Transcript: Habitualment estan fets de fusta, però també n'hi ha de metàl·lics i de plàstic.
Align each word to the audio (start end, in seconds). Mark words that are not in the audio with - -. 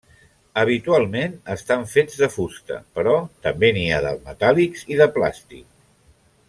Habitualment 0.61 1.35
estan 1.55 1.85
fets 1.91 2.17
de 2.23 2.31
fusta, 2.37 2.79
però 2.97 3.13
també 3.49 3.71
n'hi 3.77 3.87
ha 3.91 4.01
de 4.07 4.15
metàl·lics 4.31 4.91
i 4.97 4.99
de 5.03 5.13
plàstic. 5.19 5.67